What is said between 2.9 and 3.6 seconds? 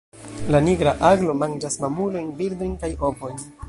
ovojn.